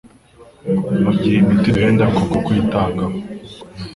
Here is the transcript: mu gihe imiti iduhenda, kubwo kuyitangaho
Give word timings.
mu 1.03 1.11
gihe 1.19 1.35
imiti 1.41 1.65
iduhenda, 1.69 2.03
kubwo 2.13 2.35
kuyitangaho 2.45 3.17